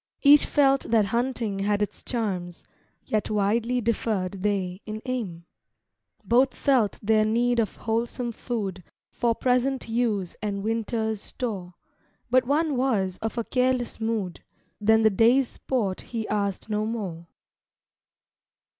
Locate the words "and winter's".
10.41-11.21